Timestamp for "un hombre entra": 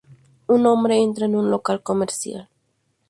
0.47-1.27